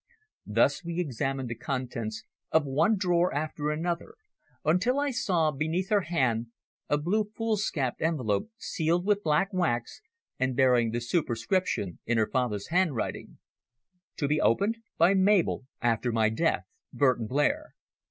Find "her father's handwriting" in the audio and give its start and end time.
12.17-13.37